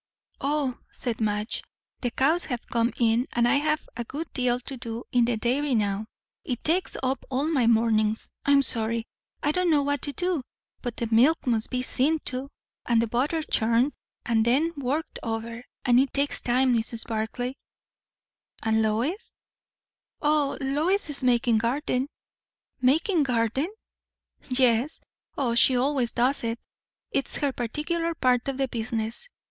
"O," 0.39 0.79
said 0.91 1.21
Madge, 1.21 1.61
"the 1.99 2.09
cows 2.09 2.45
have 2.45 2.65
come 2.65 2.91
in, 2.99 3.27
and 3.33 3.47
I 3.47 3.57
have 3.57 3.85
a 3.95 4.03
good 4.03 4.33
deal 4.33 4.59
to 4.61 4.75
do 4.75 5.03
in 5.11 5.25
the 5.25 5.37
dairy 5.37 5.75
now; 5.75 6.07
it 6.43 6.63
takes 6.63 6.97
up 7.03 7.23
all 7.29 7.51
my 7.51 7.67
mornings. 7.67 8.31
I'm 8.43 8.63
so 8.63 8.79
sorry, 8.81 9.05
I 9.43 9.51
don't 9.51 9.69
know 9.69 9.83
what 9.83 10.01
to 10.01 10.11
do! 10.11 10.41
but 10.81 10.97
the 10.97 11.07
milk 11.11 11.45
must 11.45 11.69
be 11.69 11.83
seen 11.83 12.17
to, 12.25 12.49
and 12.87 12.99
the 12.99 13.05
butter 13.05 13.43
churned, 13.43 13.93
and 14.25 14.43
then 14.43 14.73
worked 14.75 15.19
over; 15.21 15.63
and 15.85 15.99
it 15.99 16.11
takes 16.13 16.41
time, 16.41 16.73
Mrs. 16.75 17.05
Barclay." 17.07 17.55
"And 18.63 18.81
Lois?" 18.81 19.35
"O, 20.19 20.57
Lois 20.61 21.11
is 21.11 21.23
making 21.23 21.59
garden." 21.59 22.07
"Making 22.81 23.21
garden!" 23.21 23.67
"Yes; 24.49 24.99
O, 25.37 25.53
she 25.53 25.77
always 25.77 26.11
does 26.11 26.43
it. 26.43 26.59
It's 27.11 27.37
her 27.37 27.51
particular 27.53 28.15
part 28.15 28.47
of 28.47 28.57
the 28.57 28.67
business. 28.67 29.29